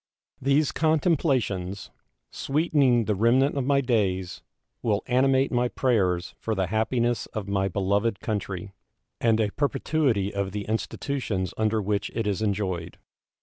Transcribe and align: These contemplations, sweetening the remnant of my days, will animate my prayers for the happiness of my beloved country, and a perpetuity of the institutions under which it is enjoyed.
These 0.41 0.71
contemplations, 0.71 1.91
sweetening 2.31 3.05
the 3.05 3.13
remnant 3.13 3.55
of 3.55 3.65
my 3.67 3.81
days, 3.81 4.41
will 4.81 5.03
animate 5.05 5.51
my 5.51 5.67
prayers 5.67 6.33
for 6.39 6.55
the 6.55 6.65
happiness 6.73 7.27
of 7.33 7.47
my 7.47 7.67
beloved 7.67 8.19
country, 8.19 8.73
and 9.19 9.39
a 9.39 9.51
perpetuity 9.51 10.33
of 10.33 10.53
the 10.53 10.63
institutions 10.65 11.53
under 11.55 11.83
which 11.83 12.09
it 12.15 12.25
is 12.25 12.41
enjoyed. 12.41 12.97